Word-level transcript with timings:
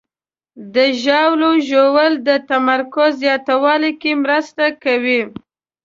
د 0.75 0.77
ژاولې 1.03 1.51
ژوول 1.69 2.13
د 2.27 2.29
تمرکز 2.49 3.11
زیاتولو 3.23 3.91
کې 4.01 4.11
مرسته 4.23 4.65
کوي. 4.83 5.21